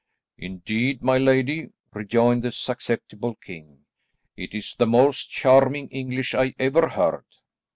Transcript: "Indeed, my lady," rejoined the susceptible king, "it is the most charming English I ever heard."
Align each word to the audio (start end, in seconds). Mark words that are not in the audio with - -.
"Indeed, 0.39 1.03
my 1.03 1.19
lady," 1.19 1.69
rejoined 1.93 2.41
the 2.41 2.51
susceptible 2.51 3.35
king, 3.35 3.85
"it 4.35 4.55
is 4.55 4.73
the 4.73 4.87
most 4.87 5.29
charming 5.29 5.89
English 5.89 6.33
I 6.33 6.55
ever 6.57 6.89
heard." 6.89 7.25